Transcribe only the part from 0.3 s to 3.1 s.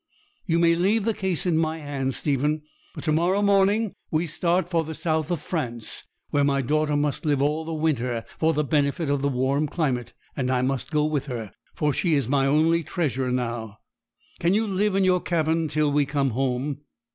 You may leave the case in my hands, Stephen. But